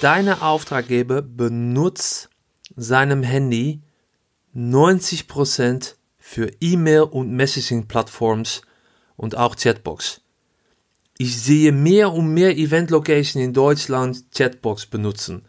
deine 0.00 0.42
Auftraggeber 0.42 1.22
benutzt 1.22 2.28
seinem 2.76 3.22
Handy 3.22 3.82
90% 4.54 5.94
für 6.18 6.50
E-Mail 6.60 7.02
und 7.02 7.30
Messaging-Plattforms 7.32 8.62
und 9.16 9.36
auch 9.36 9.56
Chatbox. 9.56 10.20
Ich 11.18 11.40
sehe 11.40 11.72
mehr 11.72 12.12
und 12.12 12.34
mehr 12.34 12.56
Event-Location 12.56 13.42
in 13.42 13.52
Deutschland 13.52 14.24
Chatbox 14.34 14.86
benutzen. 14.86 15.46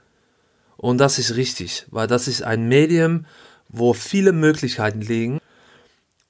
Und 0.78 1.00
das 1.00 1.20
ist 1.20 1.36
richtig, 1.36 1.86
weil 1.90 2.08
das 2.08 2.28
ist 2.28 2.44
ein 2.44 2.68
Medium, 2.68 3.26
wo 3.68 3.94
viele 3.94 4.32
Möglichkeiten 4.32 5.02
liegen. 5.02 5.40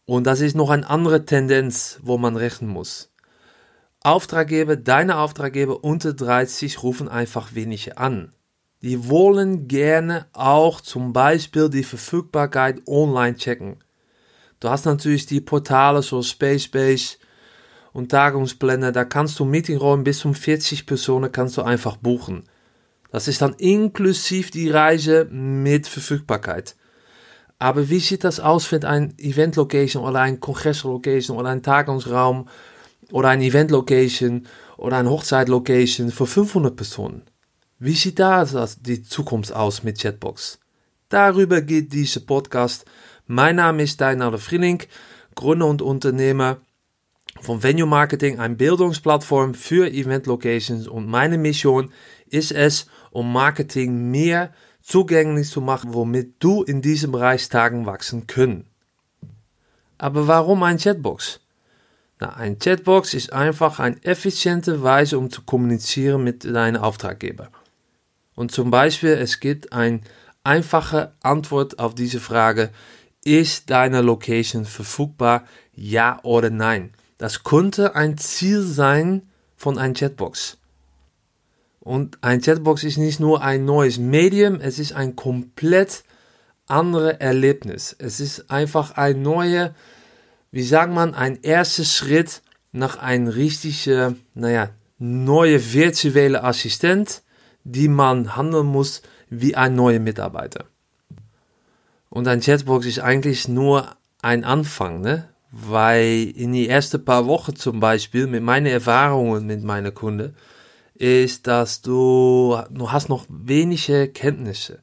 Und 0.06 0.24
das 0.26 0.42
ist 0.42 0.56
noch 0.56 0.70
eine 0.70 0.90
andere 0.90 1.26
Tendenz, 1.26 2.00
wo 2.02 2.18
man 2.18 2.36
rechnen 2.38 2.70
muss. 2.70 3.12
Auftraggeber, 4.04 4.76
deine 4.76 5.18
Auftraggeber 5.18 5.84
unter 5.84 6.14
30 6.14 6.84
rufen 6.84 7.10
einfach 7.10 7.56
wenige 7.56 7.98
an. 7.98 8.34
Die 8.82 9.10
wollen 9.10 9.68
gerne 9.68 10.28
auch 10.34 10.82
zum 10.82 11.14
Beispiel 11.14 11.70
die 11.70 11.84
Verfügbarkeit 11.84 12.82
online 12.88 13.36
checken. 13.36 13.84
Du 14.60 14.70
hast 14.70 14.86
natürlich 14.86 15.26
die 15.26 15.42
Portale 15.42 16.02
so 16.04 16.22
Spacebase 16.22 17.18
und 17.92 18.10
Tagungspläne, 18.12 18.92
da 18.92 19.04
kannst 19.04 19.40
du 19.40 19.46
Meetingräume 19.46 20.04
bis 20.04 20.20
zu 20.20 20.32
40 20.32 20.86
Personen 20.86 21.32
kannst 21.32 21.58
du 21.58 21.64
einfach 21.64 21.98
buchen. 21.98 22.44
Das 23.12 23.28
ist 23.28 23.42
dann 23.42 23.56
inklusiv 23.56 24.52
die 24.52 24.70
Reise 24.70 25.26
mit 25.26 25.88
Verfügbarkeit. 25.88 26.76
Aber 27.60 27.90
wie 27.90 28.00
sieht 28.00 28.24
das 28.24 28.40
aus 28.40 28.72
mit 28.72 28.86
ein 28.86 29.18
Event 29.18 29.56
Location 29.56 30.04
oder 30.04 30.20
ein 30.20 30.40
Kongress 30.40 30.84
Location 30.84 31.38
oder 31.38 31.50
ein 31.50 31.64
Tagungsraum 31.64 32.48
oder 33.12 33.30
ein 33.30 33.42
Event 33.42 33.72
Location 33.72 34.48
oder 34.78 34.98
ein 34.98 35.10
Hochzeit 35.10 35.50
Location 35.50 36.12
für 36.12 36.28
500 36.28 36.76
Personen? 36.76 37.24
Wie 37.80 37.94
sieht 37.94 38.20
da 38.20 38.46
die 38.82 39.04
Zukunft 39.04 39.54
aus 39.54 39.84
mit 39.84 40.00
Chatbox? 40.00 40.60
Darüber 41.10 41.62
geht 41.62 41.94
dieser 41.94 42.22
Podcast. 42.22 42.86
Mein 43.28 43.58
Name 43.58 43.84
ist 43.84 44.02
Deinarde 44.02 44.40
Frieling, 44.40 44.84
Gründer 45.36 45.68
und 45.68 45.82
Unternehmer 45.82 46.58
von 47.42 47.62
Venue 47.62 47.88
Marketing, 47.88 48.40
ein 48.40 48.58
Bildungsplattform 48.58 49.54
für 49.54 49.90
Event 49.92 50.26
Locations 50.26 50.88
und 50.88 51.08
meine 51.08 51.38
Mission 51.38 51.92
ist 52.30 52.52
es, 52.52 52.88
um 53.12 53.32
Marketing 53.32 54.10
mehr 54.12 54.54
zugänglich 54.82 55.50
zu 55.50 55.62
machen, 55.62 55.94
womit 55.94 56.36
du 56.40 56.64
in 56.64 56.82
diesem 56.82 57.12
Bereich 57.12 57.48
Tagen 57.50 57.86
wachsen 57.86 58.26
können. 58.28 58.66
Aber 59.98 60.28
warum 60.28 60.64
ein 60.64 60.78
Chatbox? 60.78 61.40
Na, 62.20 62.30
ein 62.36 62.58
Chatbox 62.58 63.14
ist 63.14 63.32
einfach 63.32 63.80
eine 63.80 64.04
effiziente 64.04 64.82
Weise, 64.82 65.20
um 65.20 65.30
zu 65.30 65.44
kommunizieren 65.44 66.24
mit 66.24 66.44
deinem 66.44 66.82
Auftraggeber. 66.82 67.50
Und 68.36 68.52
zum 68.52 68.72
Beispiel, 68.72 69.12
es 69.12 69.40
gibt 69.40 69.72
eine 69.72 70.02
einfache 70.44 71.14
Antwort 71.22 71.80
auf 71.80 71.94
diese 71.94 72.20
Frage, 72.20 72.72
ist 73.24 73.70
deine 73.70 74.02
Location 74.02 74.66
verfügbar, 74.66 75.44
ja 75.74 76.20
oder 76.24 76.50
nein? 76.50 76.94
Das 77.18 77.44
könnte 77.44 77.96
ein 77.96 78.18
Ziel 78.18 78.62
sein 78.62 79.24
von 79.56 79.78
einer 79.78 79.94
Chatbox. 79.94 80.58
Und 81.80 82.24
ein 82.24 82.42
Chatbox 82.42 82.84
ist 82.84 82.98
nicht 82.98 83.20
nur 83.20 83.42
ein 83.42 83.66
neues 83.66 83.98
Medium, 83.98 84.60
es 84.60 84.80
ist 84.80 84.94
ein 84.94 85.16
komplett 85.16 86.04
anderes 86.68 87.18
Erlebnis. 87.20 87.96
Es 87.98 88.20
ist 88.20 88.52
einfach 88.52 88.92
ein 88.98 89.22
neuer, 89.22 89.74
wie 90.52 90.64
sagt 90.64 90.94
man, 90.94 91.14
ein 91.14 91.40
erster 91.42 91.84
Schritt 91.84 92.42
nach 92.72 92.98
einem 92.98 93.28
richtigen, 93.28 94.24
naja, 94.34 94.70
neue 95.00 95.74
virtuelle 95.74 96.44
Assistent, 96.44 97.22
die 97.64 97.88
man 97.88 98.36
handeln 98.36 98.68
muss 98.68 99.02
wie 99.30 99.56
ein 99.56 99.76
neuer 99.76 100.00
Mitarbeiter. 100.00 100.66
Und 102.10 102.28
ein 102.28 102.42
Chatbox 102.42 102.86
ist 102.86 103.00
eigentlich 103.00 103.48
nur 103.48 103.96
ein 104.22 104.44
Anfang, 104.44 105.02
ne? 105.02 105.30
Weil 105.52 106.32
in 106.36 106.54
die 106.54 106.68
ersten 106.68 107.04
paar 107.04 107.26
Wochen 107.26 107.56
zum 107.56 107.80
Beispiel 107.80 108.28
mit 108.28 108.44
meinen 108.44 108.66
Erfahrungen 108.66 109.46
mit 109.46 109.64
meinen 109.64 109.94
Kunden 109.94 110.36
ist, 110.94 111.48
dass 111.48 111.82
du, 111.82 112.60
du 112.70 112.92
hast 112.92 113.08
noch 113.08 113.26
wenige 113.30 114.08
Kenntnisse, 114.10 114.80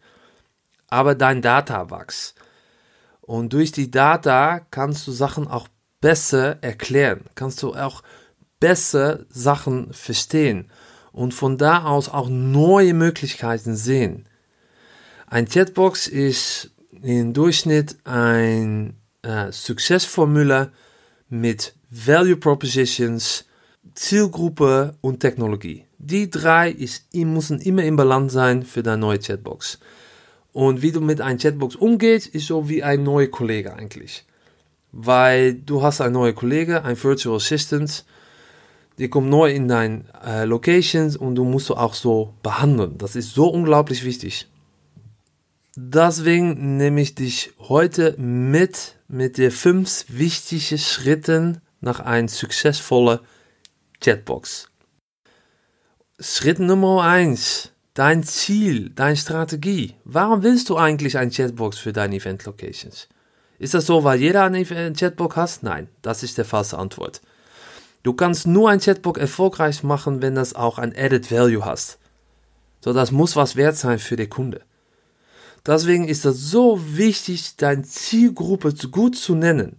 aber 0.89 1.15
dein 1.15 1.43
Data 1.43 1.91
wächst. 1.91 2.35
Und 3.27 3.55
durch 3.55 3.73
die 3.73 3.91
Data 3.91 4.61
kannst 4.71 5.07
du 5.07 5.13
Sachen 5.13 5.49
auch 5.49 5.69
besser 6.01 6.63
erklären, 6.63 7.23
kannst 7.35 7.63
du 7.63 7.75
auch 7.75 8.03
besser 8.61 9.25
Sachen 9.31 9.93
verstehen 9.95 10.71
und 11.13 11.33
von 11.33 11.57
da 11.57 11.85
aus 11.85 12.11
auch 12.11 12.29
neue 12.29 12.93
Möglichkeiten 12.93 13.77
sehen. 13.77 14.27
Ein 15.27 15.49
Chatbox 15.49 16.07
ist 16.07 16.71
im 17.03 17.33
Durchschnitt 17.33 17.97
ein 18.05 18.97
äh, 19.23 19.51
Succesformule 19.51 20.73
mit 21.31 21.75
Value 21.91 22.37
Propositions, 22.37 23.47
Zielgruppe 23.95 24.97
und 25.01 25.21
Technologie. 25.21 25.87
Die 25.99 26.29
drei 26.29 26.71
ist, 26.71 27.15
müssen 27.15 27.61
immer 27.61 27.85
im 27.85 27.97
Balance 27.97 28.35
sein 28.35 28.63
für 28.63 28.83
deine 28.83 28.99
neue 28.99 29.19
Chatbox. 29.19 29.79
Und 30.55 30.83
wie 30.83 30.93
du 30.93 31.01
mit 31.01 31.21
einer 31.21 31.37
Chatbox 31.37 31.75
umgehst, 31.75 32.29
ist 32.29 32.47
so 32.47 32.69
wie 32.69 32.85
ein 32.85 33.03
neuer 33.03 33.27
Kollege 33.27 33.75
eigentlich. 33.75 34.25
Weil 34.93 35.55
du 35.55 35.83
hast 35.83 36.01
einen 36.01 36.15
neuen 36.15 36.37
Kollege, 36.37 36.85
ein 36.85 37.03
Virtual 37.03 37.35
Assistant, 37.37 38.05
die 38.99 39.09
kommt 39.09 39.29
neu 39.29 39.53
in 39.53 39.67
deine 39.67 40.05
äh, 40.25 40.45
Locations 40.45 41.17
und 41.17 41.35
du 41.35 41.45
musst 41.45 41.73
auch 41.73 41.95
so 41.95 42.35
behandeln. 42.45 42.99
Das 42.99 43.17
ist 43.17 43.35
so 43.35 43.49
unglaublich 43.49 44.05
wichtig. 44.05 44.47
Deswegen 45.75 46.77
nehme 46.77 47.01
ich 47.01 47.17
dich 47.17 47.53
heute 47.59 48.15
mit 48.17 48.95
mit 49.09 49.39
den 49.39 49.51
fünf 49.51 50.05
wichtigen 50.07 50.79
Schritten 50.79 51.63
nach 51.81 51.99
einer 51.99 52.29
succesvollen 52.29 53.19
Chatbox. 54.01 54.69
Schritt 56.21 56.61
Nummer 56.61 57.03
eins: 57.03 57.73
Dein 57.95 58.25
Ziel, 58.25 58.91
deine 58.91 59.17
Strategie. 59.17 59.95
Warum 60.05 60.43
willst 60.43 60.69
du 60.69 60.77
eigentlich 60.77 61.17
ein 61.17 61.31
Chatbox 61.31 61.79
für 61.79 61.93
deine 61.93 62.17
Event 62.17 62.45
Locations? 62.45 63.09
Ist 63.61 63.75
das 63.75 63.87
so, 63.87 64.03
weil 64.03 64.19
jeder 64.19 64.43
eine 64.43 64.65
Chatbox 64.65 65.37
hat? 65.37 65.59
Nein, 65.63 65.87
das 66.03 66.25
ist 66.25 66.37
die 66.37 66.43
falsche 66.43 66.77
Antwort. 66.77 67.21
Du 68.03 68.13
kannst 68.13 68.49
nur 68.49 68.69
ein 68.69 68.81
Chatbox 68.81 69.21
erfolgreich 69.21 69.85
machen, 69.85 70.23
wenn 70.23 70.35
das 70.35 70.57
auch 70.57 70.79
ein 70.79 70.93
Added 70.97 71.31
Value 71.31 71.65
hast. 71.65 71.99
So, 72.81 72.93
das 72.93 73.13
muss 73.13 73.37
was 73.37 73.55
wert 73.55 73.77
sein 73.77 74.01
für 74.01 74.17
den 74.17 74.29
Kunde. 74.29 74.63
Deswegen 75.65 76.09
ist 76.09 76.25
es 76.25 76.51
so 76.51 76.81
wichtig, 76.97 77.55
deine 77.59 77.85
Zielgruppe 77.85 78.75
gut 78.91 79.15
zu 79.17 79.37
nennen. 79.37 79.77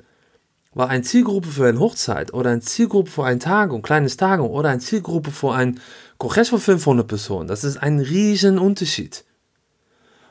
Weil 0.73 0.87
eine 0.87 1.03
Zielgruppe 1.03 1.49
für 1.49 1.67
eine 1.67 1.79
Hochzeit 1.79 2.33
oder 2.33 2.51
eine 2.51 2.61
Zielgruppe 2.61 3.11
für 3.11 3.25
eine 3.25 3.39
Tagung, 3.39 3.81
kleines 3.81 4.15
Tagung 4.15 4.51
oder 4.51 4.69
eine 4.69 4.79
Zielgruppe 4.79 5.31
für 5.31 5.53
ein 5.53 5.81
Kongress 6.17 6.49
von 6.49 6.59
500 6.59 7.07
Personen, 7.07 7.47
das 7.47 7.63
ist 7.63 7.77
ein 7.77 7.99
riesen 7.99 8.57
Unterschied. 8.57 9.25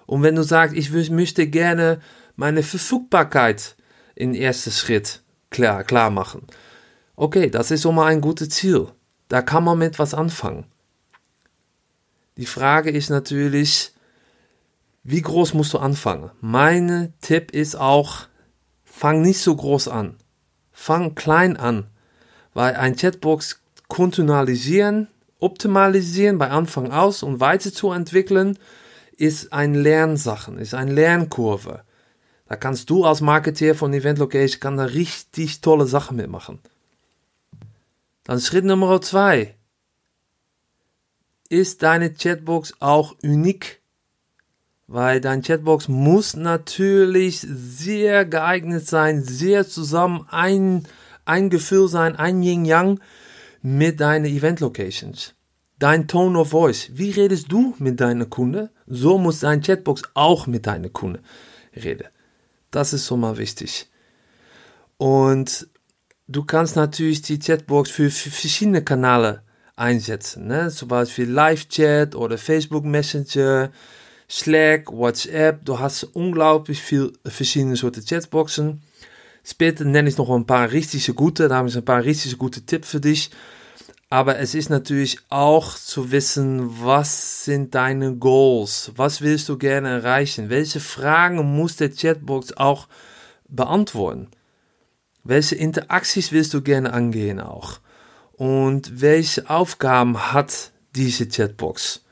Und 0.06 0.22
wenn 0.22 0.34
du 0.34 0.42
sagst, 0.42 0.76
ich 0.76 0.90
möchte 1.10 1.46
gerne 1.46 2.00
meine 2.36 2.62
Verfügbarkeit 2.62 3.76
in 4.14 4.34
ersten 4.34 4.70
Schritt 4.70 5.22
klar, 5.50 5.84
klar 5.84 6.10
machen. 6.10 6.46
Okay, 7.16 7.48
das 7.48 7.70
ist 7.70 7.82
schon 7.82 7.94
mal 7.94 8.06
ein 8.06 8.20
gutes 8.20 8.48
Ziel. 8.50 8.88
Da 9.28 9.40
kann 9.40 9.64
man 9.64 9.78
mit 9.78 9.98
was 9.98 10.14
anfangen. 10.14 10.66
Die 12.36 12.46
Frage 12.46 12.90
ist 12.90 13.10
natürlich, 13.10 13.92
wie 15.04 15.22
groß 15.22 15.54
musst 15.54 15.72
du 15.74 15.78
anfangen? 15.78 16.30
Mein 16.40 17.14
Tipp 17.20 17.52
ist 17.52 17.76
auch, 17.76 18.26
fang 18.84 19.22
nicht 19.22 19.40
so 19.40 19.54
groß 19.54 19.88
an. 19.88 20.16
Fang 20.72 21.14
klein 21.14 21.56
an, 21.56 21.86
weil 22.52 22.74
ein 22.74 22.96
Chatbox 22.96 23.60
kontinualisieren, 23.88 25.08
optimalisieren 25.38 26.38
bei 26.38 26.50
Anfang 26.50 26.92
aus 26.92 27.22
und 27.22 27.40
weiterzuentwickeln 27.40 28.58
ist 29.16 29.52
ein 29.52 29.74
Lernsachen, 29.74 30.58
ist 30.58 30.74
eine 30.74 30.92
Lernkurve. 30.92 31.82
Da 32.46 32.56
kannst 32.56 32.90
du 32.90 33.04
als 33.04 33.20
Marketeer 33.20 33.74
von 33.74 33.92
Event 33.92 34.18
Location 34.18 34.60
kann 34.60 34.76
da 34.76 34.84
richtig 34.84 35.60
tolle 35.60 35.86
Sachen 35.86 36.16
mitmachen. 36.16 36.58
Dann 38.24 38.40
Schritt 38.40 38.64
Nummer 38.64 39.00
zwei. 39.00 39.54
Ist 41.48 41.82
deine 41.82 42.12
Chatbox 42.12 42.74
auch 42.80 43.14
unique? 43.22 43.80
Weil 44.86 45.20
dein 45.20 45.42
Chatbox 45.42 45.88
muss 45.88 46.34
natürlich 46.34 47.40
sehr 47.40 48.24
geeignet 48.24 48.86
sein, 48.86 49.22
sehr 49.22 49.66
zusammen 49.66 50.26
ein, 50.30 50.86
ein 51.24 51.48
Gefühl 51.48 51.88
sein, 51.88 52.16
ein 52.16 52.42
Yin-Yang 52.42 53.00
mit 53.66 54.00
deinen 54.00 54.26
Event 54.26 54.60
Locations. 54.60 55.32
Dein 55.78 56.06
Tone 56.06 56.38
of 56.38 56.50
Voice. 56.50 56.90
Wie 56.92 57.12
redest 57.12 57.50
du 57.50 57.74
mit 57.78 57.98
deiner 57.98 58.26
Kunde? 58.26 58.70
So 58.86 59.16
muss 59.16 59.40
dein 59.40 59.62
Chatbox 59.62 60.02
auch 60.12 60.46
mit 60.46 60.66
deiner 60.66 60.90
Kunde 60.90 61.20
reden. 61.74 62.06
Das 62.70 62.92
ist 62.92 63.06
so 63.06 63.16
mal 63.16 63.38
wichtig. 63.38 63.88
Und 64.98 65.66
du 66.28 66.44
kannst 66.44 66.76
natürlich 66.76 67.22
die 67.22 67.38
Chatbox 67.38 67.90
für, 67.90 68.10
für 68.10 68.28
verschiedene 68.28 68.84
Kanäle 68.84 69.42
einsetzen. 69.76 70.46
Ne? 70.46 70.68
Zum 70.68 70.88
Beispiel 70.88 71.30
Live-Chat 71.30 72.14
oder 72.14 72.36
Facebook 72.36 72.84
Messenger, 72.84 73.72
Slack, 74.28 74.92
WhatsApp. 74.92 75.64
Du 75.64 75.78
hast 75.78 76.04
unglaublich 76.04 76.82
viel 76.82 77.14
verschiedene 77.24 77.76
Sorten 77.76 78.04
Chatboxen. 78.04 78.82
Später 79.44 79.84
nenne 79.84 80.08
ich 80.08 80.16
noch 80.16 80.30
ein 80.30 80.46
paar 80.46 80.72
richtig 80.72 81.14
gute, 81.14 81.48
da 81.48 81.56
habe 81.56 81.68
ich 81.68 81.76
ein 81.76 81.84
paar 81.84 82.02
richtig 82.02 82.38
gute 82.38 82.64
Tipps 82.64 82.88
für 82.88 83.00
dich. 83.00 83.30
Aber 84.08 84.38
es 84.38 84.54
ist 84.54 84.70
natürlich 84.70 85.18
auch 85.28 85.74
zu 85.74 86.12
wissen, 86.12 86.82
was 86.82 87.44
sind 87.44 87.74
deine 87.74 88.14
Goals? 88.14 88.92
Was 88.96 89.20
willst 89.20 89.48
du 89.48 89.58
gerne 89.58 89.88
erreichen? 89.88 90.50
Welche 90.50 90.80
Fragen 90.80 91.56
muss 91.56 91.76
der 91.76 91.90
Chatbox 91.90 92.56
auch 92.56 92.88
beantworten? 93.48 94.28
Welche 95.24 95.56
Interaktions 95.56 96.32
willst 96.32 96.54
du 96.54 96.62
gerne 96.62 96.92
angehen 96.92 97.40
auch? 97.40 97.80
Und 98.32 99.00
welche 99.00 99.50
Aufgaben 99.50 100.32
hat 100.32 100.70
diese 100.94 101.28
Chatbox 101.28 102.04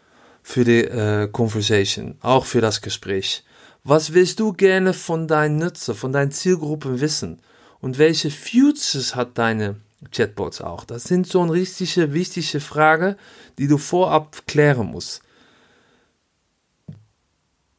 für 0.43 0.65
die 0.65 0.85
äh, 0.85 1.29
Conversation, 1.29 2.17
auch 2.21 2.47
für 2.47 2.61
das 2.61 2.81
Gespräch? 2.81 3.45
Was 3.85 4.13
willst 4.13 4.39
du 4.39 4.53
gerne 4.53 4.93
von 4.93 5.27
deinen 5.27 5.57
Nutzer, 5.57 5.95
von 5.95 6.13
deinen 6.13 6.31
Zielgruppen 6.31 7.01
wissen? 7.01 7.43
Und 7.81 7.99
welche 7.99 8.31
Futures 8.31 9.17
hat 9.17 9.37
deine 9.39 9.77
Chatbots 10.13 10.61
auch? 10.61 10.85
Das 10.85 11.05
sind 11.05 11.27
so 11.27 11.43
eine 11.43 11.53
richtige, 11.53 12.13
wichtige 12.13 12.61
Frage, 12.61 13.17
die 13.59 13.67
du 13.67 13.79
vorab 13.79 14.47
klären 14.47 14.87
musst. 14.87 15.23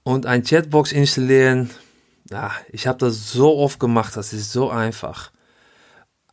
Und 0.04 0.26
ein 0.26 0.44
Chatbox 0.44 0.92
installieren, 0.92 1.70
ja, 2.30 2.52
ich 2.70 2.86
habe 2.88 2.98
das 2.98 3.32
so 3.32 3.56
oft 3.58 3.80
gemacht, 3.80 4.18
das 4.18 4.34
ist 4.34 4.52
so 4.52 4.70
einfach. 4.70 5.32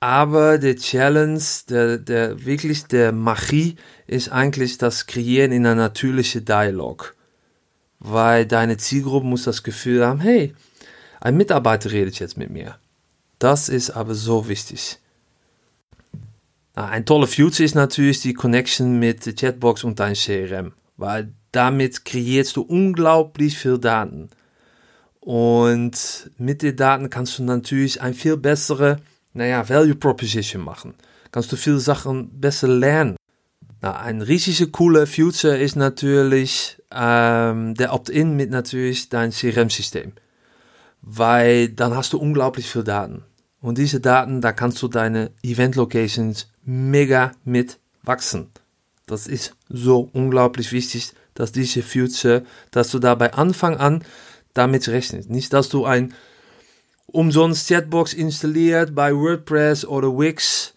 Aber 0.00 0.58
der 0.58 0.76
Challenge, 0.76 1.42
der, 1.68 1.98
der 1.98 2.44
wirklich 2.44 2.86
der 2.86 3.12
Magie 3.12 3.76
ist 4.08 4.32
eigentlich 4.32 4.78
das 4.78 5.06
Kreieren 5.06 5.52
in 5.52 5.64
einer 5.64 5.76
natürlichen 5.76 6.44
Dialog. 6.44 7.14
Weil 8.00 8.46
deine 8.46 8.76
Zielgruppe 8.76 9.26
muss 9.26 9.44
das 9.44 9.62
Gefühl 9.62 10.04
haben, 10.04 10.20
hey, 10.20 10.54
ein 11.20 11.36
Mitarbeiter 11.36 11.92
redet 11.92 12.18
jetzt 12.18 12.36
mit 12.36 12.50
mir. 12.50 12.76
Das 13.38 13.68
ist 13.68 13.90
aber 13.90 14.14
so 14.14 14.48
wichtig. 14.48 14.98
Ein 16.74 17.04
toller 17.04 17.26
Future 17.26 17.64
ist 17.64 17.74
natürlich 17.74 18.20
die 18.22 18.34
Connection 18.34 18.98
mit 18.98 19.26
der 19.26 19.34
Chatbox 19.34 19.84
und 19.84 20.00
dein 20.00 20.14
CRM, 20.14 20.72
weil 20.96 21.32
damit 21.52 22.04
kreierst 22.04 22.56
du 22.56 22.62
unglaublich 22.62 23.58
viel 23.58 23.78
Daten. 23.78 24.30
Und 25.20 26.30
mit 26.38 26.62
den 26.62 26.76
Daten 26.76 27.10
kannst 27.10 27.38
du 27.38 27.42
natürlich 27.42 28.00
ein 28.00 28.14
viel 28.14 28.36
bessere 28.36 28.98
naja, 29.32 29.68
Value 29.68 29.94
Proposition 29.94 30.62
machen. 30.62 30.94
Kannst 31.32 31.52
du 31.52 31.56
viele 31.56 31.78
Sachen 31.78 32.40
besser 32.40 32.68
lernen. 32.68 33.16
Na, 33.82 33.96
ein 33.96 34.20
richtig 34.20 34.72
cooler 34.72 35.06
Future 35.06 35.56
ist 35.56 35.76
natürlich 35.76 36.76
ähm, 36.92 37.74
der 37.74 37.94
Opt-in 37.94 38.36
mit 38.36 38.50
natürlich 38.50 39.08
dein 39.08 39.30
CRM-System. 39.30 40.12
Weil 41.02 41.70
dann 41.70 41.96
hast 41.96 42.12
du 42.12 42.18
unglaublich 42.18 42.70
viel 42.70 42.84
Daten. 42.84 43.24
Und 43.62 43.78
diese 43.78 44.00
Daten, 44.00 44.40
da 44.40 44.52
kannst 44.52 44.82
du 44.82 44.88
deine 44.88 45.30
Event-Locations 45.42 46.48
mega 46.64 47.32
mit 47.44 47.78
wachsen. 48.02 48.50
Das 49.06 49.26
ist 49.26 49.54
so 49.68 50.10
unglaublich 50.12 50.72
wichtig, 50.72 51.12
dass 51.34 51.52
diese 51.52 51.82
Future, 51.82 52.44
dass 52.70 52.90
du 52.90 52.98
da 52.98 53.14
bei 53.14 53.32
Anfang 53.32 53.76
an 53.78 54.04
damit 54.52 54.88
rechnest. 54.88 55.30
Nicht, 55.30 55.52
dass 55.52 55.68
du 55.68 55.84
ein 55.84 56.14
umsonst 57.06 57.68
Chatbox 57.68 58.12
installiert 58.12 58.94
bei 58.94 59.14
WordPress 59.14 59.84
oder 59.84 60.08
Wix 60.08 60.74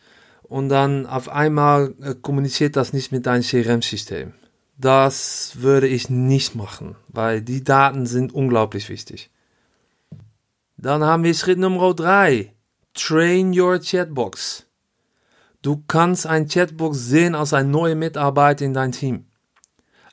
und 0.53 0.69
dann 0.69 1.07
auf 1.07 1.29
einmal 1.29 1.95
äh, 1.99 2.13
kommuniziert 2.13 2.75
das 2.75 2.93
nicht 2.93 3.11
mit 3.11 3.25
deinem 3.25 3.41
CRM-System. 3.41 4.33
Das 4.77 5.53
würde 5.61 5.87
ich 5.87 6.11
nicht 6.11 6.53
machen, 6.53 6.95
weil 7.07 7.41
die 7.41 7.63
Daten 7.63 8.05
sind 8.05 8.35
unglaublich 8.35 8.87
wichtig. 8.87 9.31
Dann 10.77 11.03
haben 11.03 11.23
wir 11.23 11.33
Schritt 11.33 11.57
Nummer 11.57 11.95
3. 11.95 12.53
Train 12.93 13.59
your 13.59 13.79
Chatbox. 13.79 14.67
Du 15.63 15.83
kannst 15.87 16.27
ein 16.27 16.47
Chatbox 16.47 16.99
sehen 16.99 17.33
als 17.33 17.53
ein 17.53 17.71
neuer 17.71 17.95
Mitarbeiter 17.95 18.63
in 18.63 18.75
dein 18.75 18.91
Team. 18.91 19.25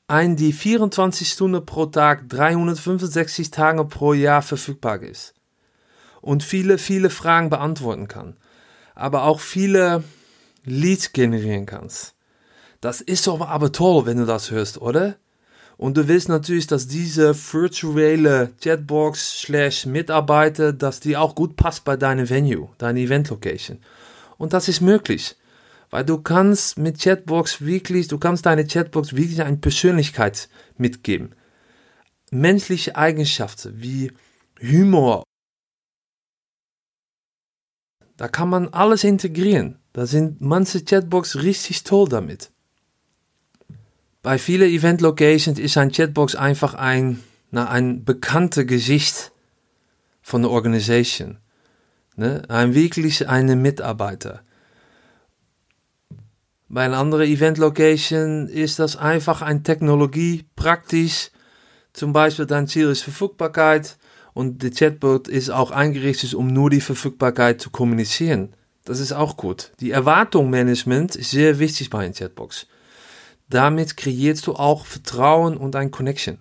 Ein, 0.09 0.37
die 0.37 0.55
24 0.55 1.29
Stunden 1.29 1.67
pro 1.67 1.85
Tag, 1.85 2.31
365 2.31 3.51
Tage 3.51 3.85
pro 3.85 4.15
Jahr 4.15 4.41
verfügbar 4.41 5.03
ist 5.03 5.35
und 6.23 6.43
viele, 6.43 6.79
viele 6.79 7.11
Fragen 7.11 7.51
beantworten 7.51 8.09
kann. 8.09 8.39
Aber 8.95 9.25
auch 9.25 9.41
viele 9.41 10.03
Leads 10.65 11.13
generieren 11.13 11.67
kannst. 11.67 12.15
Das 12.81 13.01
ist 13.01 13.27
doch 13.27 13.41
aber 13.41 13.73
toll, 13.73 14.07
wenn 14.07 14.19
du 14.19 14.27
das 14.27 14.51
hörst, 14.51 14.81
oder? 14.81 15.17
Und 15.77 15.97
du 15.97 16.09
willst 16.09 16.29
natürlich, 16.29 16.67
dass 16.67 16.89
diese 16.89 17.35
virtuelle 17.35 18.53
Chatbox 18.63 19.41
slash 19.41 19.87
Mitarbeiter, 19.87 20.73
dass 20.73 21.01
die 21.01 21.17
auch 21.17 21.35
gut 21.35 21.57
passt 21.57 21.85
bei 21.85 21.97
deinem 21.97 22.29
Venue, 22.29 22.69
deiner 22.79 23.01
Event 23.01 23.31
Location. 23.31 23.79
Und 24.37 24.53
das 24.53 24.69
ist 24.69 24.81
möglich. 24.81 25.37
Weil 25.91 26.05
du 26.05 26.19
kannst 26.19 26.79
mit 26.79 27.01
Chatbox 27.01 27.63
wirklich, 27.63 28.09
du 28.09 28.19
kannst 28.19 28.47
deine 28.47 28.67
Chatbox 28.67 29.17
wirklich 29.17 29.43
eine 29.43 29.57
Persönlichkeit 29.57 30.49
mitgeben. 30.77 31.35
Menschliche 32.31 32.95
Eigenschaften 32.97 33.73
wie 33.83 34.13
Humor 34.61 35.25
da 38.21 38.29
kann 38.29 38.51
man 38.51 38.69
alles 38.69 39.03
integrieren. 39.03 39.80
Da 39.93 40.07
sind 40.07 40.41
manche 40.41 40.85
Chatbox 40.85 41.37
richtig 41.37 41.85
toll 41.85 42.09
damit. 42.09 42.51
Bei 44.23 44.39
vielen 44.39 44.71
Event 44.71 45.01
Locations 45.01 45.59
ist 45.59 45.77
ein 45.77 45.93
Chatbox 45.93 46.35
einfach 46.35 46.75
ein, 46.75 47.23
na, 47.51 47.69
ein 47.69 48.05
bekannter 48.05 48.65
Gesicht 48.65 49.33
von 50.23 50.43
der 50.43 50.51
Organisation. 50.51 51.39
Ne? 52.17 52.43
Ein 52.49 52.75
wirklich 52.75 53.29
eine 53.29 53.57
Mitarbeiter. 53.57 54.43
Bei 56.69 56.85
einer 56.85 56.99
anderen 56.99 57.27
Event 57.27 57.59
Location 57.59 58.47
ist 58.47 58.79
das 58.79 58.97
einfach 58.97 59.43
eine 59.43 59.63
Technologie, 59.65 60.45
praktisch. 60.55 61.33
Zum 61.93 62.13
Beispiel 62.13 62.47
dein 62.47 62.69
Ziel 62.69 62.89
ist 62.89 63.03
Verfügbarkeit 63.03 63.99
und 64.35 64.63
der 64.63 64.71
Chatbot 64.71 65.27
ist 65.27 65.51
auch 65.51 65.73
eingerichtet, 65.73 66.35
um 66.35 66.47
nur 66.47 66.71
die 66.71 66.81
Verfügbarkeit 66.81 67.61
zu 67.61 67.71
kommunizieren. 67.71 68.55
Das 68.85 69.01
ist 69.01 69.13
auch 69.13 69.37
gut. 69.37 69.73
Die 69.81 69.91
Erwartungsmanagement 69.91 71.17
ist 71.17 71.31
sehr 71.31 71.59
wichtig 71.59 71.91
bei 71.91 72.05
einer 72.05 72.15
Chatbox. 72.15 72.67
Damit 73.49 73.97
kreierst 73.97 74.47
du 74.47 74.55
auch 74.55 74.87
Vertrauen 74.87 75.57
und 75.57 75.77
ein 75.77 75.91
Connection. 75.91 76.39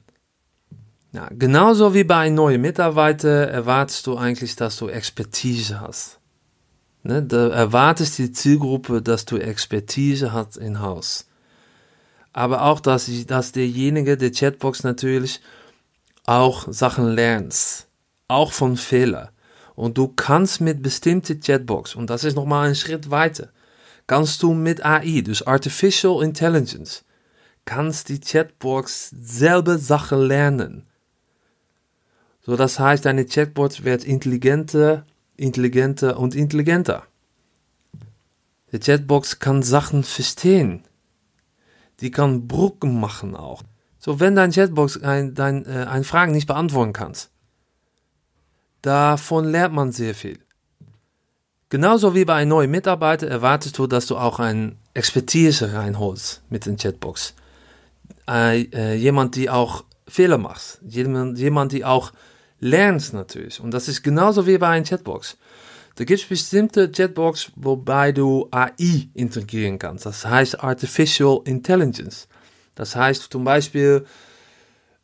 Ja, 1.11 1.27
genauso 1.31 1.93
wie 1.93 2.03
bei 2.03 2.17
einem 2.17 2.35
neuen 2.35 2.61
Mitarbeiter 2.61 3.47
erwartest 3.47 4.05
du 4.05 4.15
eigentlich, 4.15 4.55
dass 4.55 4.77
du 4.77 4.89
Expertise 4.89 5.81
hast. 5.81 6.19
Ne, 7.01 7.23
da 7.23 7.49
erwartest 7.49 8.17
die 8.17 8.31
Zielgruppe, 8.31 9.01
dass 9.01 9.25
du 9.25 9.37
Expertise 9.37 10.33
hast 10.33 10.57
in 10.57 10.81
Haus. 10.81 11.27
Aber 12.33 12.63
auch, 12.63 12.79
dass, 12.79 13.09
dass 13.25 13.53
derjenige, 13.53 14.17
der 14.17 14.31
Chatbox 14.31 14.83
natürlich 14.83 15.41
auch 16.25 16.67
Sachen 16.71 17.07
lernst, 17.07 17.87
auch 18.27 18.51
von 18.51 18.77
Fehlern. 18.77 19.29
Und 19.79 19.97
du 19.97 20.09
kannst 20.09 20.59
mit 20.59 20.81
bestimmten 20.81 21.39
Chatbox, 21.39 21.95
und 21.95 22.09
das 22.09 22.25
ist 22.25 22.35
nochmal 22.35 22.67
ein 22.67 22.75
Schritt 22.75 23.11
weiter, 23.11 23.47
kannst 24.07 24.43
du 24.43 24.53
mit 24.53 24.83
AI, 24.83 25.21
dus 25.21 25.47
Artificial 25.47 26.21
Intelligence, 26.21 27.05
kannst 27.63 28.09
die 28.09 28.19
Chatbox 28.19 29.09
selber 29.17 29.77
Sachen 29.77 30.19
lernen. 30.19 30.85
So, 32.41 32.57
das 32.57 32.77
heißt, 32.77 33.05
deine 33.05 33.25
Chatbot 33.25 33.85
wird 33.85 34.03
intelligenter, 34.03 35.05
intelligenter 35.37 36.19
und 36.19 36.35
intelligenter. 36.35 37.03
Die 38.73 38.79
Chatbox 38.79 39.39
kann 39.39 39.63
Sachen 39.63 40.03
verstehen. 40.03 40.83
Die 42.01 42.11
kann 42.11 42.49
Brücken 42.49 42.99
machen 42.99 43.33
auch. 43.33 43.63
So, 43.97 44.19
wenn 44.19 44.35
dein 44.35 44.51
Chatbox 44.51 45.01
ein, 45.01 45.35
dein, 45.35 45.65
äh, 45.65 45.85
ein 45.89 46.03
Fragen 46.03 46.33
nicht 46.33 46.47
beantworten 46.47 46.91
kannst, 46.91 47.31
davon 48.81 49.45
lernt 49.45 49.73
man 49.73 49.91
sehr 49.91 50.15
viel. 50.15 50.39
Genauso 51.69 52.15
wie 52.15 52.25
bei 52.25 52.35
einem 52.35 52.49
neuen 52.49 52.71
Mitarbeiter 52.71 53.27
erwartest 53.27 53.77
du, 53.77 53.85
dass 53.85 54.07
du 54.07 54.17
auch 54.17 54.39
eine 54.39 54.75
Expertise 54.95 55.73
reinholst 55.73 56.41
mit 56.49 56.65
den 56.65 56.77
Chatbox. 56.77 57.35
Äh, 58.27 58.63
äh, 58.73 58.95
jemand, 58.95 59.35
die 59.35 59.49
auch 59.49 59.83
Fehler 60.07 60.39
macht. 60.39 60.79
Jemand, 60.81 61.37
jemand, 61.37 61.71
die 61.71 61.85
auch 61.85 62.11
lernt 62.59 63.13
natürlich. 63.13 63.59
Und 63.59 63.71
das 63.71 63.87
ist 63.87 64.01
genauso 64.01 64.47
wie 64.47 64.57
bei 64.57 64.69
einer 64.69 64.85
Chatbox. 64.85 65.37
Da 65.95 66.05
gibt 66.05 66.21
es 66.21 66.27
bestimmte 66.27 66.89
Chatbox, 66.89 67.51
wobei 67.55 68.13
du 68.13 68.47
AI 68.51 69.09
integrieren 69.13 69.77
kannst. 69.77 70.05
Das 70.05 70.25
heißt 70.25 70.63
Artificial 70.63 71.41
Intelligence. 71.45 72.27
Das 72.73 72.95
heißt 72.95 73.31
zum 73.31 73.43
Beispiel, 73.43 74.05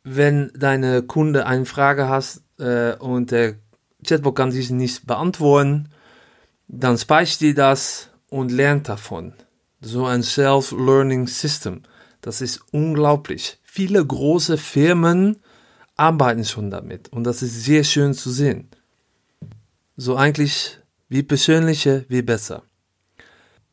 wenn 0.02 0.50
deine 0.54 1.02
Kunde 1.02 1.46
eine 1.46 1.66
Frage 1.66 2.08
hast 2.08 2.42
äh, 2.58 2.94
und 2.94 3.30
der 3.30 3.56
Chatbot 4.06 4.34
kann 4.34 4.50
diese 4.50 4.74
nicht 4.74 5.06
beantworten, 5.06 5.90
dann 6.68 6.98
speichert 6.98 7.40
die 7.40 7.54
das 7.54 8.08
und 8.28 8.50
lernt 8.50 8.88
davon. 8.88 9.34
So 9.80 10.06
ein 10.06 10.22
Self-Learning 10.22 11.26
System. 11.26 11.82
Das 12.20 12.40
ist 12.40 12.62
unglaublich. 12.72 13.58
Viele 13.62 14.04
große 14.04 14.58
Firmen 14.58 15.36
arbeiten 15.96 16.44
schon 16.44 16.70
damit 16.70 17.08
und 17.08 17.24
das 17.24 17.42
ist 17.42 17.64
sehr 17.64 17.84
schön 17.84 18.14
zu 18.14 18.30
sehen. 18.30 18.68
So 19.96 20.16
eigentlich 20.16 20.78
wie 21.08 21.22
persönliche, 21.22 22.04
wie 22.08 22.22
besser. 22.22 22.62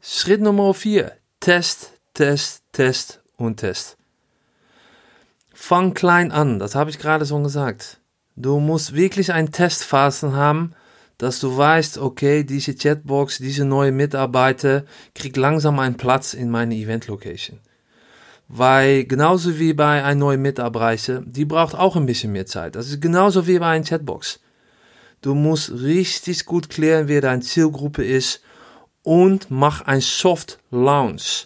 Schritt 0.02 0.42
Nummer 0.42 0.74
4. 0.74 1.12
Test, 1.40 1.92
Test, 2.14 2.64
Test 2.72 3.22
und 3.38 3.58
Test. 3.58 3.98
Fang 5.54 5.94
klein 5.94 6.32
an, 6.32 6.60
das 6.60 6.76
habe 6.76 6.90
ich 6.90 7.00
gerade 7.00 7.26
schon 7.26 7.44
gesagt. 7.44 8.00
Du 8.36 8.60
musst 8.60 8.96
wirklich 8.96 9.32
ein 9.32 9.52
Testphasen 9.52 10.36
haben, 10.36 10.74
dass 11.18 11.40
du 11.40 11.56
weißt, 11.56 12.00
okay, 12.00 12.44
diese 12.44 12.76
Chatbox, 12.76 13.38
diese 13.38 13.66
neue 13.66 13.92
Mitarbeiter 13.92 14.86
kriegt 15.14 15.38
langsam 15.38 15.80
einen 15.80 15.98
Platz 15.98 16.34
in 16.34 16.50
meine 16.50 16.76
Event 16.76 17.08
Location. 17.08 17.60
Weil 18.48 19.06
genauso 19.06 19.60
wie 19.60 19.74
bei 19.74 20.04
einem 20.04 20.20
neuen 20.20 20.42
Mitarbeiter, 20.42 21.22
die 21.26 21.46
braucht 21.46 21.76
auch 21.76 21.96
ein 21.96 22.06
bisschen 22.06 22.32
mehr 22.32 22.46
Zeit. 22.46 22.76
Das 22.76 22.90
ist 22.90 23.02
genauso 23.02 23.48
wie 23.48 23.60
bei 23.60 23.68
einer 23.68 23.86
Chatbox. 23.86 24.40
Du 25.22 25.34
musst 25.34 25.72
richtig 25.72 26.46
gut 26.46 26.70
klären, 26.70 27.08
wer 27.08 27.22
deine 27.22 27.42
Zielgruppe 27.42 28.04
ist 28.04 28.42
und 29.04 29.50
mach 29.50 29.82
ein 29.82 30.02
Soft 30.02 30.60
Launch, 30.72 31.46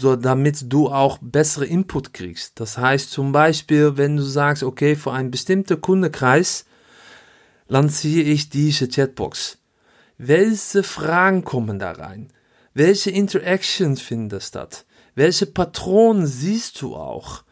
so 0.00 0.16
damit 0.16 0.72
du 0.72 0.88
auch 0.88 1.18
bessere 1.20 1.66
Input 1.66 2.12
kriegst. 2.12 2.58
Das 2.60 2.78
heißt 2.78 3.10
zum 3.10 3.32
Beispiel, 3.32 3.96
wenn 3.96 4.16
du 4.16 4.22
sagst, 4.22 4.62
okay, 4.62 4.96
für 4.96 5.12
einen 5.12 5.30
bestimmten 5.30 5.80
Kundenkreis 5.80 6.64
lanciere 7.68 8.28
ich 8.28 8.48
diese 8.48 8.88
Chatbox. 8.88 9.58
Welche 10.18 10.82
Fragen 10.82 11.44
kommen 11.44 11.78
da 11.78 11.92
rein? 11.92 12.28
Welche 12.74 13.10
Interactions 13.10 14.00
finden 14.00 14.40
statt? 14.40 14.84
Welche 15.14 15.46
Patronen 15.46 16.26
siehst 16.26 16.80
du 16.80 16.96
auch? 16.96 17.44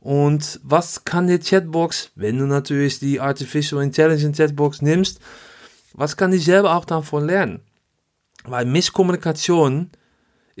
Und 0.00 0.60
was 0.62 1.04
kann 1.04 1.26
die 1.26 1.38
Chatbox, 1.38 2.12
wenn 2.14 2.38
du 2.38 2.46
natürlich 2.46 3.00
die 3.00 3.20
Artificial 3.20 3.82
Intelligence 3.82 4.38
Chatbox 4.38 4.80
nimmst, 4.80 5.20
was 5.92 6.16
kann 6.16 6.30
die 6.30 6.38
selber 6.38 6.76
auch 6.76 6.84
davon 6.84 7.26
lernen? 7.26 7.60
Weil 8.44 8.64
Misskommunikation 8.64 9.90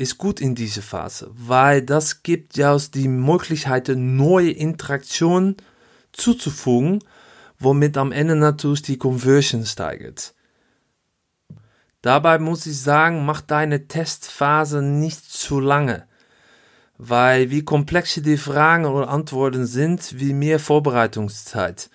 ist 0.00 0.16
gut 0.16 0.40
in 0.40 0.54
dieser 0.54 0.80
Phase, 0.80 1.30
weil 1.34 1.82
das 1.82 2.22
gibt 2.22 2.56
ja 2.56 2.76
die 2.78 3.06
Möglichkeit, 3.06 3.88
neue 3.94 4.50
Interaktionen 4.50 5.58
zuzufügen, 6.12 7.04
womit 7.58 7.98
am 7.98 8.10
Ende 8.10 8.34
natürlich 8.34 8.80
die 8.80 8.96
Conversion 8.96 9.66
steigert. 9.66 10.34
Dabei 12.00 12.38
muss 12.38 12.64
ich 12.64 12.80
sagen, 12.80 13.26
mach 13.26 13.42
deine 13.42 13.88
Testphase 13.88 14.80
nicht 14.80 15.22
zu 15.30 15.60
lange, 15.60 16.06
weil 16.96 17.50
wie 17.50 17.62
komplexer 17.62 18.22
die 18.22 18.38
Fragen 18.38 18.86
oder 18.86 19.10
Antworten 19.10 19.66
sind, 19.66 20.18
wie 20.18 20.32
mehr 20.32 20.58
Vorbereitungszeit. 20.58 21.90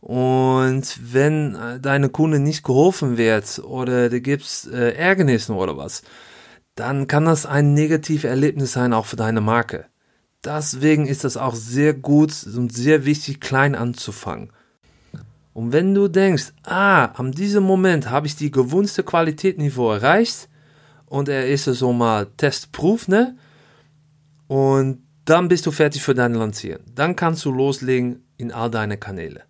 Und 0.00 0.98
wenn 1.02 1.54
äh, 1.54 1.80
deine 1.80 2.08
Kunde 2.08 2.38
nicht 2.38 2.64
geholfen 2.64 3.18
wird 3.18 3.58
oder 3.58 4.08
da 4.08 4.18
gibt's 4.20 4.66
äh, 4.66 4.94
Ärgernissen 4.94 5.54
oder 5.54 5.76
was, 5.76 6.02
dann 6.74 7.06
kann 7.06 7.24
das 7.24 7.46
ein 7.46 7.74
negatives 7.74 8.24
Erlebnis 8.24 8.72
sein 8.72 8.92
auch 8.92 9.06
für 9.06 9.16
deine 9.16 9.40
Marke. 9.40 9.86
Deswegen 10.44 11.06
ist 11.06 11.24
das 11.24 11.36
auch 11.36 11.54
sehr 11.54 11.94
gut 11.94 12.32
und 12.56 12.72
sehr 12.72 13.04
wichtig, 13.04 13.40
klein 13.40 13.74
anzufangen. 13.74 14.50
Und 15.52 15.72
wenn 15.72 15.94
du 15.94 16.08
denkst, 16.08 16.52
ah, 16.64 17.04
an 17.04 17.32
diesem 17.32 17.62
Moment 17.62 18.10
habe 18.10 18.26
ich 18.26 18.36
die 18.36 18.50
gewünschte 18.50 19.02
Qualitätsniveau 19.02 19.92
erreicht 19.92 20.48
und 21.06 21.28
er 21.28 21.48
ist 21.48 21.64
so 21.64 21.92
mal 21.92 22.26
Testproof, 22.36 23.06
ne? 23.08 23.36
Und 24.48 25.02
dann 25.24 25.48
bist 25.48 25.66
du 25.66 25.70
fertig 25.70 26.02
für 26.02 26.14
dein 26.14 26.34
Lancieren. 26.34 26.82
Dann 26.94 27.14
kannst 27.14 27.44
du 27.44 27.52
loslegen 27.52 28.24
in 28.38 28.50
all 28.50 28.70
deine 28.70 28.96
Kanäle. 28.96 29.42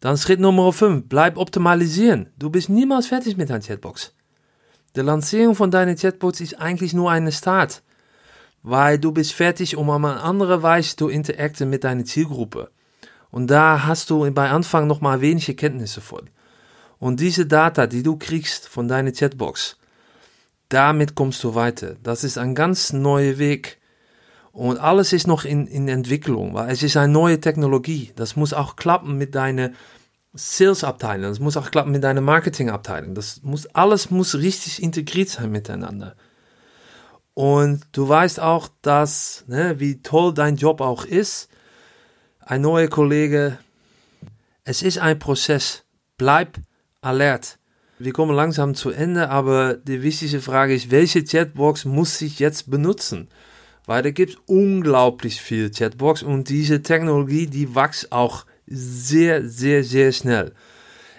Dann 0.00 0.16
Schritt 0.16 0.40
Nummer 0.40 0.72
5, 0.72 1.04
bleib 1.08 1.36
optimalisieren. 1.36 2.30
Du 2.38 2.50
bist 2.50 2.68
niemals 2.68 3.06
fertig 3.06 3.36
mit 3.36 3.50
deiner 3.50 3.60
Chatbox. 3.60 4.14
Die 4.96 5.00
Lancierung 5.00 5.56
von 5.56 5.72
deiner 5.72 5.96
Chatbox 5.96 6.40
ist 6.40 6.60
eigentlich 6.60 6.94
nur 6.94 7.10
eine 7.10 7.32
Start, 7.32 7.82
weil 8.62 8.98
du 8.98 9.10
bist 9.10 9.32
fertig, 9.32 9.76
um 9.76 9.90
auf 9.90 9.96
eine 9.96 10.20
andere 10.20 10.62
Weise 10.62 10.94
zu 10.94 11.08
interagieren 11.08 11.70
mit 11.70 11.82
deiner 11.82 12.04
Zielgruppe. 12.04 12.70
Und 13.30 13.48
da 13.48 13.86
hast 13.86 14.10
du 14.10 14.30
bei 14.30 14.50
Anfang 14.50 14.86
noch 14.86 15.00
mal 15.00 15.20
wenige 15.20 15.54
Kenntnisse 15.54 16.00
von. 16.00 16.30
Und 17.00 17.18
diese 17.18 17.46
Data, 17.46 17.88
die 17.88 18.04
du 18.04 18.16
kriegst 18.16 18.68
von 18.68 18.86
deiner 18.86 19.10
Chatbox, 19.10 19.76
damit 20.68 21.16
kommst 21.16 21.42
du 21.42 21.56
weiter. 21.56 21.96
Das 22.04 22.22
ist 22.22 22.38
ein 22.38 22.54
ganz 22.54 22.92
neuer 22.92 23.38
Weg. 23.38 23.80
Und 24.52 24.78
alles 24.78 25.12
ist 25.12 25.26
noch 25.26 25.44
in, 25.44 25.66
in 25.66 25.88
Entwicklung, 25.88 26.54
weil 26.54 26.70
es 26.70 26.84
ist 26.84 26.96
eine 26.96 27.12
neue 27.12 27.40
Technologie. 27.40 28.12
Das 28.14 28.36
muss 28.36 28.52
auch 28.52 28.76
klappen 28.76 29.18
mit 29.18 29.34
deiner 29.34 29.72
Sales-Abteilung, 30.34 31.30
das 31.30 31.38
muss 31.38 31.56
auch 31.56 31.70
klappen 31.70 31.92
mit 31.92 32.02
deiner 32.02 32.20
Marketing-Abteilung. 32.20 33.14
Das 33.14 33.42
muss, 33.42 33.66
alles 33.66 34.10
muss 34.10 34.34
richtig 34.34 34.82
integriert 34.82 35.28
sein 35.28 35.50
miteinander. 35.50 36.16
Und 37.34 37.82
du 37.92 38.08
weißt 38.08 38.40
auch, 38.40 38.68
dass, 38.82 39.44
ne, 39.46 39.78
wie 39.78 40.02
toll 40.02 40.34
dein 40.34 40.56
Job 40.56 40.80
auch 40.80 41.04
ist, 41.04 41.48
ein 42.40 42.60
neuer 42.60 42.88
Kollege. 42.88 43.58
Es 44.64 44.82
ist 44.82 44.98
ein 44.98 45.18
Prozess. 45.18 45.84
Bleib 46.16 46.58
alert. 47.00 47.58
Wir 47.98 48.12
kommen 48.12 48.34
langsam 48.34 48.74
zu 48.74 48.90
Ende, 48.90 49.30
aber 49.30 49.74
die 49.74 50.02
wichtige 50.02 50.40
Frage 50.40 50.74
ist, 50.74 50.90
welche 50.90 51.24
Chatbox 51.24 51.84
muss 51.84 52.20
ich 52.20 52.38
jetzt 52.38 52.70
benutzen? 52.70 53.28
Weil 53.86 54.02
da 54.02 54.10
gibt 54.10 54.32
es 54.32 54.38
unglaublich 54.46 55.40
viel 55.40 55.70
Chatbox 55.70 56.22
und 56.22 56.48
diese 56.48 56.82
Technologie, 56.82 57.46
die 57.46 57.74
wächst 57.74 58.10
auch 58.12 58.46
sehr, 58.66 59.48
sehr, 59.48 59.84
sehr 59.84 60.12
schnell. 60.12 60.52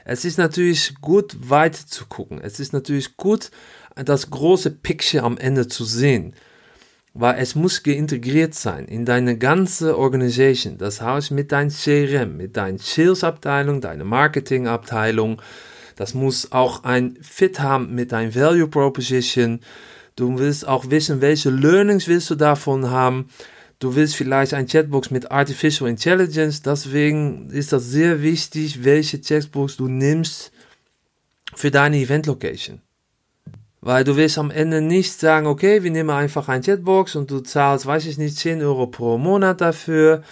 Es 0.04 0.26
ist 0.26 0.38
natürlich 0.38 0.96
gut, 1.02 1.36
weit 1.40 1.76
zu 1.76 2.06
gucken. 2.06 2.40
Es 2.42 2.60
ist 2.60 2.74
natürlich 2.74 3.18
gut, 3.18 3.52
das 3.96 4.30
große 4.30 4.72
Picture 4.72 5.24
am 5.24 5.38
Ende 5.38 5.68
zu 5.68 5.84
sehen 5.84 6.36
weil 7.16 7.38
es 7.40 7.56
muss 7.56 7.82
geintegriert 7.82 8.54
sein 8.54 8.86
in 8.86 9.06
deine 9.06 9.38
ganze 9.38 9.98
Organisation. 9.98 10.78
Das 10.78 11.02
heißt 11.02 11.32
mit 11.32 11.54
deinem 11.54 11.70
CRM, 11.70 12.36
mit 12.36 12.58
deiner 12.58 12.78
Sales-Abteilung, 12.78 13.80
deiner 13.80 14.04
Marketing-Abteilung. 14.04 15.42
Das 15.96 16.14
muss 16.14 16.52
auch 16.52 16.84
ein 16.84 17.18
Fit 17.22 17.62
haben 17.62 17.96
mit 17.96 18.12
deinem 18.12 18.36
Value 18.36 18.68
Proposition. 18.68 19.62
Du 20.18 20.38
willst 20.38 20.68
auch 20.68 20.90
wissen, 20.90 21.22
welche 21.22 21.50
Learnings 21.50 22.10
willst 22.10 22.30
du 22.30 22.36
davon 22.36 22.90
haben. 22.90 23.30
Du 23.80 23.96
willst 23.96 24.16
vielleicht 24.16 24.54
ein 24.54 24.68
Chatbox 24.68 25.12
mit 25.12 25.32
Artificial 25.32 25.90
Intelligence. 25.90 26.62
Deswegen 26.62 27.50
ist 27.50 27.74
das 27.74 27.86
sehr 27.86 28.22
wichtig, 28.22 28.84
welche 28.84 29.20
Chatbox 29.20 29.78
du 29.78 29.88
nimmst 29.88 30.52
für 31.54 31.72
deine 31.72 31.98
Event 31.98 32.26
Location. 32.26 32.82
Weil 33.82 34.04
du 34.04 34.16
willst 34.16 34.38
am 34.38 34.50
Ende 34.50 34.82
nicht 34.82 35.20
sagen, 35.20 35.46
okay, 35.46 35.84
wir 35.84 35.92
nehmen 35.92 36.10
einfach 36.10 36.48
ein 36.48 36.62
Chatbox 36.62 37.16
und 37.16 37.30
du 37.30 37.42
zahlst, 37.42 37.86
weiß 37.86 38.06
ich 38.08 38.18
nicht, 38.18 38.38
10 38.38 38.62
Euro 38.64 38.88
pro 38.88 39.18
Monat 39.18 39.62
dafür. 39.62 40.24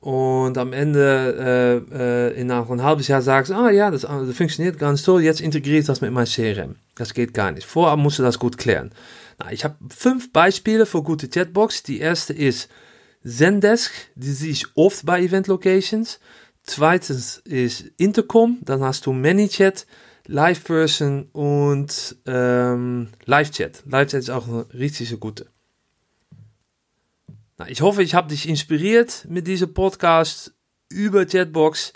Und 0.00 0.56
am 0.56 0.72
Ende, 0.72 1.84
äh, 1.92 2.30
äh, 2.32 2.40
in 2.40 2.46
nach 2.46 2.70
einem 2.70 2.82
halben 2.82 3.02
Jahr 3.02 3.20
sagst, 3.20 3.52
ah 3.52 3.70
ja, 3.70 3.90
das, 3.90 4.02
das 4.02 4.36
funktioniert 4.36 4.78
ganz 4.78 5.02
toll, 5.02 5.22
jetzt 5.22 5.42
integriere 5.42 5.80
ich 5.80 5.86
das 5.86 6.00
mit 6.00 6.10
meinem 6.10 6.26
CRM. 6.26 6.76
Das 6.96 7.12
geht 7.12 7.34
gar 7.34 7.52
nicht. 7.52 7.66
Vorab 7.66 7.98
musst 7.98 8.18
du 8.18 8.22
das 8.22 8.38
gut 8.38 8.56
klären. 8.56 8.92
Na, 9.38 9.52
ich 9.52 9.62
habe 9.62 9.76
fünf 9.94 10.32
Beispiele 10.32 10.86
für 10.86 11.02
gute 11.02 11.28
Chatbox. 11.28 11.82
Die 11.82 12.00
erste 12.00 12.32
ist 12.32 12.70
Zendesk, 13.24 13.92
die 14.14 14.32
sehe 14.32 14.50
ich 14.50 14.66
oft 14.74 15.04
bei 15.04 15.20
Event 15.20 15.48
Locations. 15.48 16.18
Zweitens 16.62 17.38
ist 17.44 17.84
Intercom, 17.98 18.58
dann 18.62 18.82
hast 18.82 19.04
du 19.04 19.12
ManyChat. 19.12 19.86
Live-Person 20.26 21.24
und 21.32 22.16
ähm, 22.24 23.08
Live-Chat. 23.24 23.82
Live-Chat 23.86 24.20
ist 24.20 24.30
auch 24.30 24.46
eine 24.46 24.66
richtig 24.72 25.18
gute. 25.18 25.46
Na, 27.60 27.68
ich 27.68 27.82
hoffe, 27.82 28.02
ich 28.02 28.14
habe 28.14 28.30
dich 28.30 28.48
inspiriert 28.48 29.26
mit 29.28 29.46
diesem 29.46 29.74
Podcast 29.74 30.54
über 30.88 31.26
Chatbox. 31.26 31.92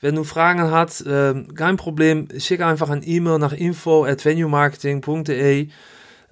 Wenn 0.00 0.14
du 0.14 0.24
Fragen 0.24 0.62
hast, 0.70 1.04
kein 1.04 1.76
Problem, 1.76 2.28
schick 2.38 2.62
einfach 2.62 2.88
ein 2.88 3.02
E-Mail 3.04 3.38
nach 3.38 3.52
info 3.52 4.06
at 4.06 4.24
venuemarketing.de. 4.24 5.68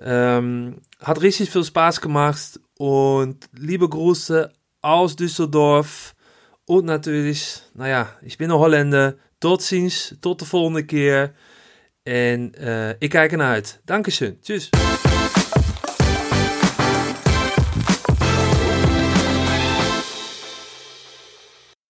Ähm, 0.01 0.81
hat 1.01 1.21
richtig 1.21 1.51
viel 1.51 1.65
Spaß 1.65 2.01
gemacht 2.01 2.61
und 2.79 3.47
liebe 3.53 3.87
Grüße 3.87 4.51
aus 4.81 5.17
Düsseldorf 5.17 6.15
und 6.65 6.87
natürlich, 6.87 7.61
naja, 7.75 8.09
ich 8.23 8.39
bin 8.39 8.51
ein 8.51 8.59
Holländer, 8.59 9.17
Tot 9.39 9.61
ziens, 9.61 10.17
tot 10.21 10.41
de 10.41 10.47
volgende 10.47 10.85
keer. 10.85 11.35
En 12.03 12.53
uh, 12.61 12.89
ik 12.99 13.11
kijk 13.11 13.31
ernaar 13.31 13.53
uit. 13.53 13.81
Dankeschön. 13.85 14.39
Tschüss. 14.41 14.71